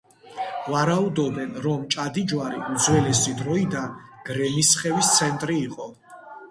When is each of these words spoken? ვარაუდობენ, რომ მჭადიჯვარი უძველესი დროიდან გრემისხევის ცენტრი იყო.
ვარაუდობენ, 0.75 1.51
რომ 1.65 1.83
მჭადიჯვარი 1.83 2.63
უძველესი 2.77 3.35
დროიდან 3.43 3.95
გრემისხევის 4.31 5.15
ცენტრი 5.21 5.63
იყო. 5.71 5.95